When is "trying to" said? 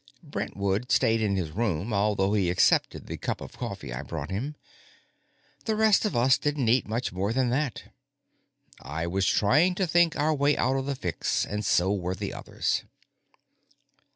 9.27-9.85